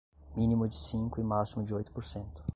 mínimo 0.35 0.67
de 0.67 0.75
cinco 0.75 1.21
e 1.21 1.23
máximo 1.23 1.63
de 1.63 1.75
oito 1.75 1.91
por 1.91 2.03
cento 2.03 2.43